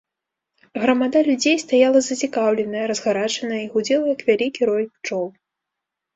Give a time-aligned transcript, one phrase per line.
[0.85, 5.25] Грамада людзей стаяла зацікаўленая, разгарачаная і гудзела, як вялікі рой пчол.